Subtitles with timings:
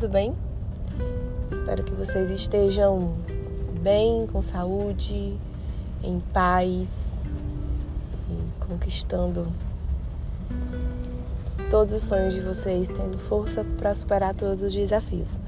[0.00, 0.34] tudo bem?
[1.52, 3.12] Espero que vocês estejam
[3.82, 5.38] bem, com saúde,
[6.02, 7.18] em paz
[8.30, 9.52] e conquistando
[11.70, 15.38] todos os sonhos de vocês, tendo força para superar todos os desafios.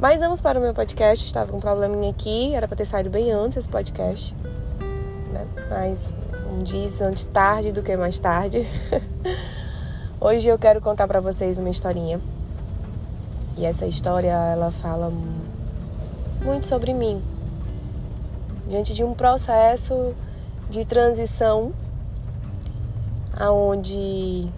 [0.00, 1.24] Mas vamos para o meu podcast.
[1.24, 4.34] Estava com um probleminha aqui, era para ter saído bem antes esse podcast,
[5.32, 5.46] né?
[5.70, 6.12] Mas
[6.52, 8.66] um diz antes tarde do que mais tarde.
[10.20, 12.20] Hoje eu quero contar para vocês uma historinha.
[13.56, 15.12] E essa história ela fala
[16.42, 17.22] muito sobre mim.
[18.68, 20.14] Diante de um processo
[20.70, 21.72] de transição
[23.36, 24.48] aonde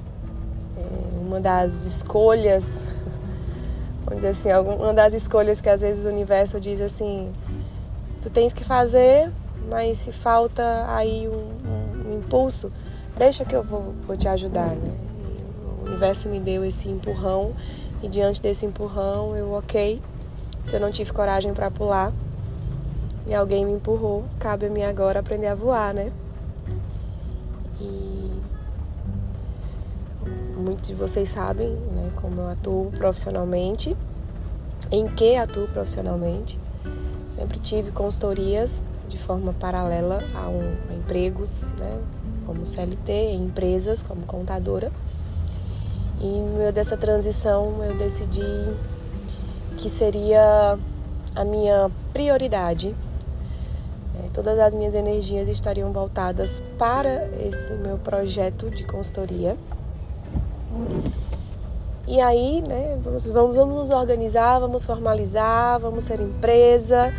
[0.77, 2.83] é, uma das escolhas,
[4.05, 7.33] vamos dizer assim, uma das escolhas que às vezes o universo diz assim,
[8.23, 9.33] tu tens que fazer,
[9.69, 12.71] mas se falta aí um, um, impulso,
[13.16, 14.95] deixa que eu vou, vou te ajudar, né?
[15.83, 17.52] o universo me deu esse empurrão
[18.05, 19.99] e diante desse empurrão eu, ok,
[20.63, 22.13] se eu não tive coragem para pular
[23.27, 26.13] e alguém me empurrou, cabe a mim agora aprender a voar, né?
[27.80, 28.30] E
[30.55, 33.96] muitos de vocês sabem, né, como eu atuo profissionalmente,
[34.91, 36.61] em que atuo profissionalmente.
[37.27, 42.02] Sempre tive consultorias de forma paralela a, um, a empregos, né,
[42.45, 44.93] como CLT, em empresas, como contadora.
[46.25, 48.41] E no meio dessa transição eu decidi
[49.77, 50.79] que seria
[51.37, 52.97] a minha prioridade.
[54.19, 59.55] É, todas as minhas energias estariam voltadas para esse meu projeto de consultoria.
[62.09, 67.12] E aí, né, vamos, vamos, vamos nos organizar, vamos formalizar, vamos ser empresa.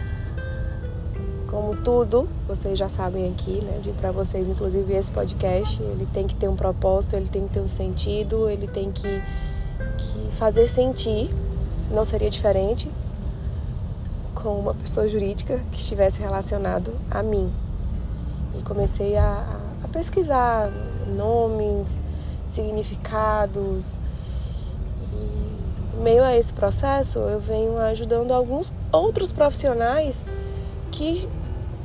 [1.56, 3.80] Como tudo, vocês já sabem aqui, né?
[3.81, 7.53] Digo para vocês, inclusive, esse podcast, ele tem que ter um propósito, ele tem que
[7.53, 9.23] ter um sentido, ele tem que,
[9.98, 11.33] que fazer sentir.
[11.89, 12.92] Não seria diferente
[14.33, 17.49] com uma pessoa jurídica que estivesse relacionado a mim.
[18.60, 20.70] E comecei a, a pesquisar
[21.08, 22.02] nomes,
[22.45, 23.98] significados.
[25.14, 30.26] E, meio a esse processo, eu venho ajudando alguns outros profissionais
[30.92, 31.30] que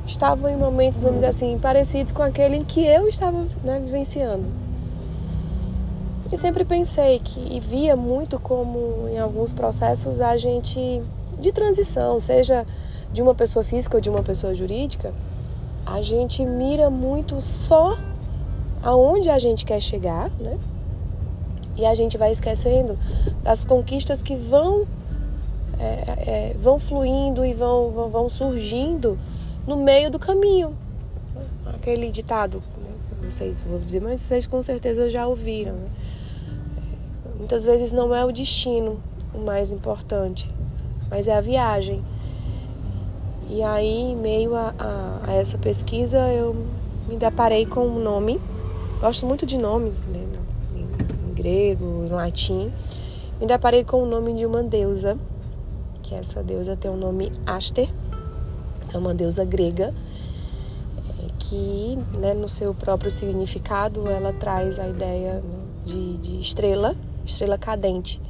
[0.06, 4.48] estavam em momentos, vamos dizer assim, parecidos com aquele em que eu estava né, vivenciando.
[6.32, 11.02] E sempre pensei que, e via muito como em alguns processos a gente,
[11.38, 12.64] de transição, seja
[13.12, 15.12] de uma pessoa física ou de uma pessoa jurídica,
[15.84, 17.98] a gente mira muito só
[18.82, 20.56] aonde a gente quer chegar, né?
[21.76, 22.96] E a gente vai esquecendo
[23.42, 24.86] das conquistas que vão
[25.78, 29.18] é, é, vão fluindo e vão, vão, vão, surgindo
[29.66, 30.76] no meio do caminho.
[31.66, 32.90] Aquele ditado, né?
[33.22, 35.74] vocês vou dizer, mas vocês com certeza já ouviram.
[35.74, 35.90] Né?
[37.38, 39.00] Muitas vezes não é o destino
[39.32, 40.50] o mais importante,
[41.08, 42.04] mas é a viagem.
[43.48, 46.54] E aí, em meio a, a, a essa pesquisa, eu
[47.08, 48.40] me deparei com um nome
[49.00, 50.26] Gosto muito de nomes, né?
[50.76, 52.70] Em, em grego, em latim.
[53.40, 55.18] Me deparei com o nome de uma deusa,
[56.02, 57.88] que essa deusa tem o nome Aster,
[58.92, 59.94] é uma deusa grega,
[61.18, 66.96] é, que né, no seu próprio significado ela traz a ideia né, de, de estrela,
[67.24, 68.20] estrela cadente.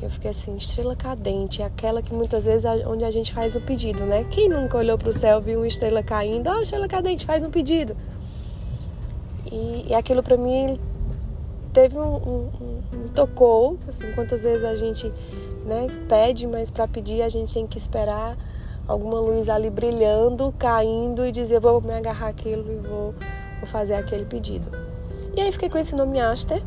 [0.00, 3.60] Eu fiquei assim, estrela cadente, é aquela que muitas vezes onde a gente faz um
[3.60, 4.24] pedido, né?
[4.24, 6.48] Quem nunca olhou para o céu viu uma estrela caindo?
[6.48, 7.96] Ah, oh, estrela cadente, faz um pedido.
[9.50, 10.78] E, e aquilo para mim
[11.72, 15.06] teve um, um, um, tocou, assim, quantas vezes a gente
[15.64, 18.36] né, pede, mas para pedir a gente tem que esperar
[18.86, 23.14] alguma luz ali brilhando, caindo e dizer vou me agarrar aquilo e vou,
[23.60, 24.66] vou fazer aquele pedido.
[25.36, 26.62] E aí fiquei com esse nome Aster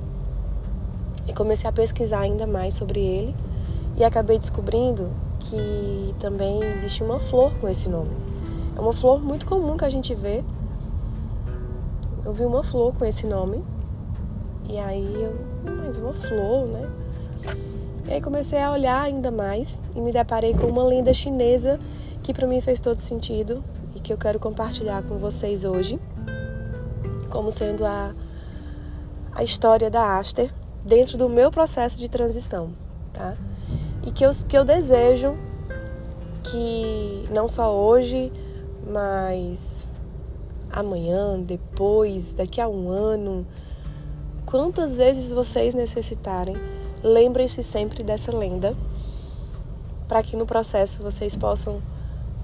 [1.27, 3.35] e comecei a pesquisar ainda mais sobre ele
[3.97, 8.11] e acabei descobrindo que também existe uma flor com esse nome.
[8.75, 10.43] É uma flor muito comum que a gente vê
[12.25, 13.63] eu vi uma flor com esse nome.
[14.67, 15.35] E aí eu,
[15.75, 16.89] mais uma flor, né?
[18.07, 21.79] E aí comecei a olhar ainda mais e me deparei com uma lenda chinesa
[22.25, 23.63] que para mim fez todo sentido
[23.95, 25.99] e que eu quero compartilhar com vocês hoje,
[27.29, 28.15] como sendo a,
[29.31, 30.51] a história da Aster
[30.83, 32.73] dentro do meu processo de transição,
[33.13, 33.35] tá?
[34.03, 35.37] E que eu, que eu desejo
[36.41, 38.33] que não só hoje,
[38.91, 39.87] mas
[40.71, 43.45] amanhã, depois, daqui a um ano,
[44.47, 46.57] quantas vezes vocês necessitarem,
[47.03, 48.75] lembrem-se sempre dessa lenda,
[50.07, 51.83] para que no processo vocês possam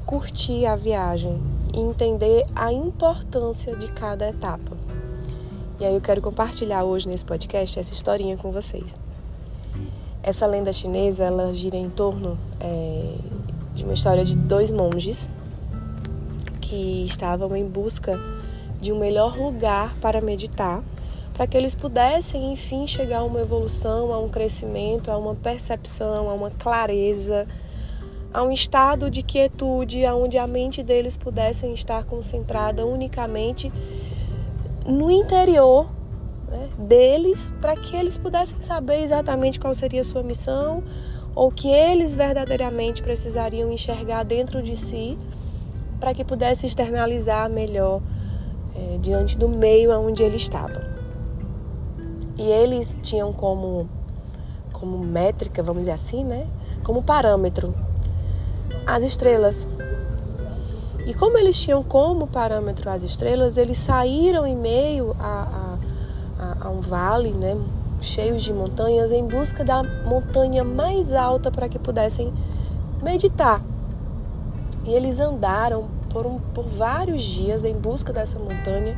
[0.05, 1.41] curtir a viagem
[1.73, 4.77] e entender a importância de cada etapa.
[5.79, 8.99] E aí eu quero compartilhar hoje nesse podcast essa historinha com vocês.
[10.21, 13.15] Essa lenda chinesa ela gira em torno é,
[13.73, 15.27] de uma história de dois monges
[16.61, 18.19] que estavam em busca
[18.79, 20.83] de um melhor lugar para meditar,
[21.33, 26.29] para que eles pudessem, enfim, chegar a uma evolução, a um crescimento, a uma percepção,
[26.29, 27.47] a uma clareza,
[28.33, 33.71] a um estado de quietude, onde a mente deles pudessem estar concentrada unicamente
[34.85, 35.89] no interior
[36.47, 40.83] né, deles, para que eles pudessem saber exatamente qual seria a sua missão
[41.35, 45.17] ou que eles verdadeiramente precisariam enxergar dentro de si
[45.99, 48.01] para que pudesse externalizar melhor
[48.75, 50.89] é, diante do meio onde ele estava.
[52.37, 53.87] E eles tinham como,
[54.73, 56.47] como métrica, vamos dizer assim, né?
[56.83, 57.73] como parâmetro,
[58.95, 59.67] as estrelas.
[61.05, 65.77] E como eles tinham como parâmetro as estrelas, eles saíram em meio a,
[66.39, 67.57] a, a um vale, né,
[67.99, 72.33] cheios de montanhas, em busca da montanha mais alta para que pudessem
[73.01, 73.63] meditar.
[74.83, 78.97] E eles andaram por, um, por vários dias em busca dessa montanha.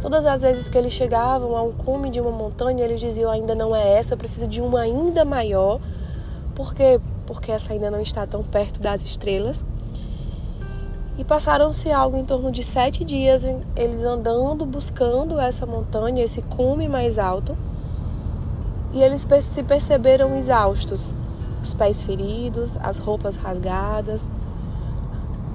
[0.00, 3.54] Todas as vezes que eles chegavam a um cume de uma montanha, eles diziam: ainda
[3.54, 5.80] não é essa, precisa de uma ainda maior.
[6.54, 7.00] Por quê?
[7.32, 9.64] Porque essa ainda não está tão perto das estrelas.
[11.16, 13.44] E passaram-se algo em torno de sete dias
[13.74, 17.56] eles andando, buscando essa montanha, esse cume mais alto.
[18.92, 21.14] E eles se perceberam exaustos,
[21.62, 24.30] os pés feridos, as roupas rasgadas,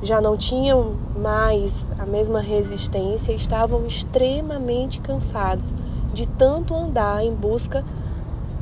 [0.01, 5.75] já não tinham mais a mesma resistência, estavam extremamente cansados
[6.13, 7.83] de tanto andar em busca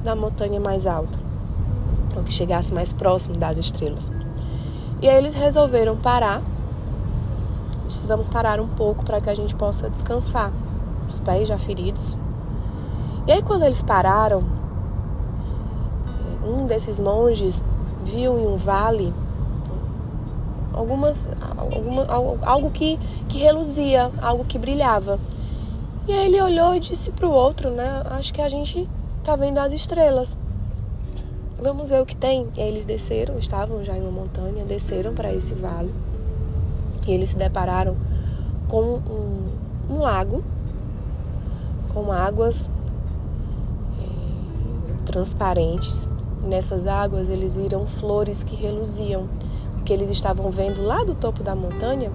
[0.03, 1.17] da montanha mais alta,
[2.15, 4.11] ou que chegasse mais próximo das estrelas.
[5.01, 6.41] E aí eles resolveram parar.
[7.85, 10.51] Disse, vamos parar um pouco para que a gente possa descansar,
[11.07, 12.17] os pés já feridos.
[13.27, 14.43] E aí quando eles pararam,
[16.43, 17.63] um desses monges
[18.03, 19.13] viu em um vale
[20.75, 21.27] algumas,
[21.57, 22.05] alguma,
[22.43, 25.19] algo que, que reluzia, algo que brilhava.
[26.07, 28.03] E aí ele olhou e disse para o outro, né?
[28.11, 28.87] Acho que a gente
[29.23, 30.37] tá vendo as estrelas.
[31.65, 32.47] Vamos ver o que tem.
[32.55, 35.91] E aí eles desceram, estavam já em uma montanha, desceram para esse vale.
[37.07, 37.97] E eles se depararam
[38.67, 39.45] com um,
[39.89, 40.43] um lago,
[41.91, 42.69] com águas
[43.99, 46.07] é, transparentes.
[46.43, 49.27] E nessas águas eles viram flores que reluziam
[49.83, 52.11] que eles estavam vendo lá do topo da montanha,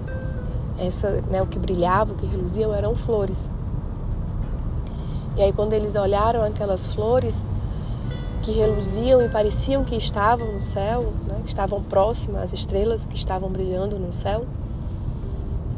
[0.79, 3.49] essa, né, o que brilhava, o que reluziam eram flores.
[5.35, 7.43] E aí quando eles olharam aquelas flores
[8.41, 13.15] que reluziam e pareciam que estavam no céu, né, que estavam próximas às estrelas que
[13.15, 14.45] estavam brilhando no céu,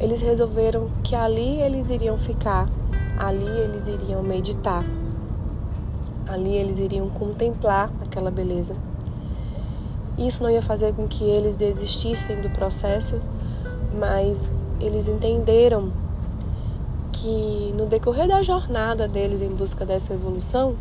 [0.00, 2.68] eles resolveram que ali eles iriam ficar,
[3.18, 4.84] ali eles iriam meditar,
[6.26, 8.74] ali eles iriam contemplar aquela beleza.
[10.16, 13.20] Isso não ia fazer com que eles desistissem do processo,
[13.98, 14.50] mas
[14.80, 15.92] eles entenderam
[17.12, 20.76] que no decorrer da jornada deles em busca dessa evolução,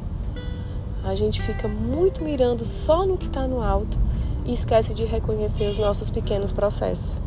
[1.04, 3.98] a gente fica muito mirando só no que está no alto
[4.46, 7.22] e esquece de reconhecer os nossos pequenos processos.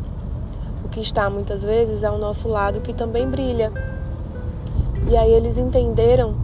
[0.83, 3.71] O que está muitas vezes ao nosso lado que também brilha.
[5.09, 6.35] E aí eles entenderam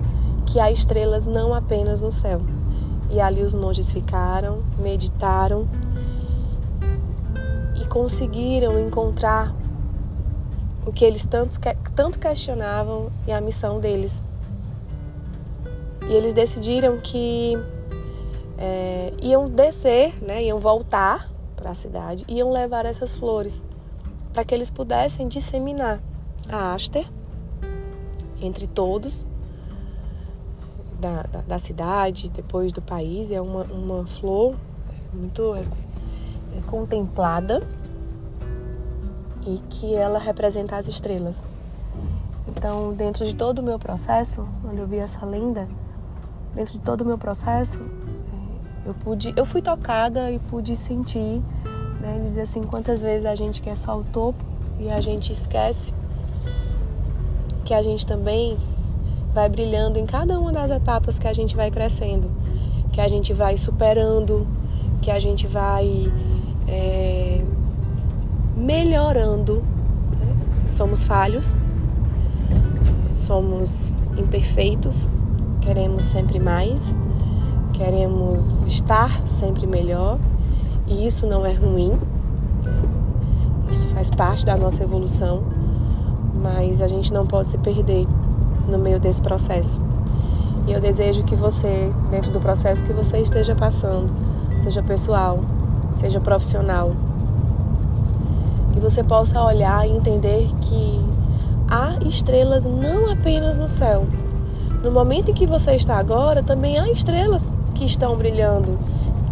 [0.46, 2.42] que há estrelas não apenas no céu,
[3.10, 5.68] e ali os monges ficaram, meditaram
[7.82, 9.54] e conseguiram encontrar
[10.86, 11.60] o que eles tanto,
[11.96, 14.24] tanto questionavam e a missão deles.
[16.10, 17.54] E eles decidiram que
[18.58, 23.64] é, iam descer, né, iam voltar para a cidade, iam levar essas flores
[24.34, 26.02] para que eles pudessem disseminar
[26.50, 27.06] a Aster
[28.42, 29.26] entre todos
[31.00, 33.32] da, da, da cidade, depois do país.
[33.32, 34.56] É uma, uma flor
[35.14, 37.66] muito é, é contemplada
[39.46, 41.44] e que ela representa as estrelas.
[42.48, 45.68] Então, dentro de todo o meu processo, quando eu vi essa lenda,
[46.56, 51.42] dentro de todo o meu processo, é, eu pude, eu fui tocada e pude sentir,
[52.02, 54.44] né, dizer assim, quantas vezes a gente quer só o topo
[54.80, 55.94] e a gente esquece
[57.64, 58.58] que a gente também
[59.34, 62.30] vai brilhando em cada uma das etapas que a gente vai crescendo,
[62.92, 64.48] que a gente vai superando,
[65.02, 66.12] que a gente vai
[66.68, 67.44] é,
[68.56, 69.64] melhorando.
[70.20, 70.36] Né?
[70.70, 71.56] Somos falhos,
[73.16, 75.10] somos imperfeitos,
[75.64, 76.96] queremos sempre mais,
[77.72, 80.20] queremos estar sempre melhor
[80.86, 81.98] e isso não é ruim,
[83.72, 85.42] isso faz parte da nossa evolução,
[86.42, 88.06] mas a gente não pode se perder
[88.68, 89.82] no meio desse processo.
[90.68, 94.12] E eu desejo que você, dentro do processo que você esteja passando,
[94.62, 95.40] seja pessoal,
[95.96, 96.92] seja profissional,
[98.74, 101.02] que você possa olhar e entender que
[101.70, 104.06] há estrelas não apenas no céu.
[104.84, 108.78] No momento em que você está agora, também há estrelas que estão brilhando,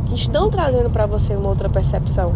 [0.07, 2.33] que estão trazendo para você uma outra percepção.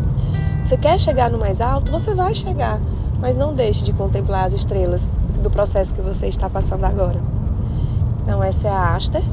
[0.61, 1.93] Você quer chegar no mais alto?
[1.93, 2.77] Você vai chegar,
[3.21, 5.09] mas não deixe de contemplar as estrelas
[5.41, 7.21] do processo que você está passando agora.
[8.21, 9.23] Então, essa é a Aster,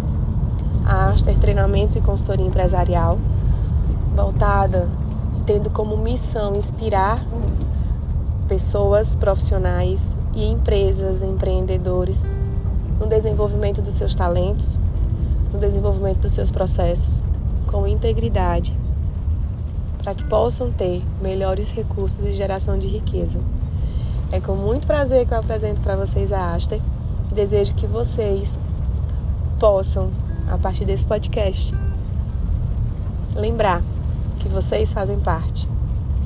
[0.86, 3.18] a Aster Treinamentos e Consultoria Empresarial,
[4.14, 4.88] voltada
[5.44, 7.20] tendo como missão inspirar
[8.46, 12.24] pessoas profissionais e empresas, empreendedores
[13.02, 14.78] no desenvolvimento dos seus talentos,
[15.52, 17.20] no desenvolvimento dos seus processos
[17.66, 18.78] com integridade,
[20.02, 23.40] para que possam ter melhores recursos e geração de riqueza.
[24.30, 26.80] É com muito prazer que eu apresento para vocês a Aster
[27.30, 28.58] e desejo que vocês
[29.58, 30.10] possam,
[30.48, 31.74] a partir desse podcast,
[33.34, 33.82] lembrar
[34.38, 35.68] que vocês fazem parte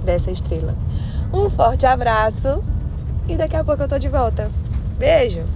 [0.05, 0.75] dessa estrela.
[1.33, 2.63] Um forte abraço
[3.27, 4.51] e daqui a pouco eu tô de volta.
[4.99, 5.56] Beijo!